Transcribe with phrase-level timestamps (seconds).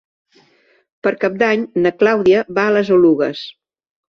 [1.07, 3.45] Per Cap d'Any na Clàudia va a les Oluges.